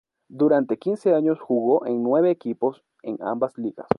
Durante 0.31 0.79
quince 0.79 1.13
años 1.13 1.39
jugó 1.39 1.85
en 1.85 2.01
nueve 2.01 2.31
equipos 2.31 2.83
en 3.03 3.21
ambas 3.21 3.55
ligas. 3.59 3.85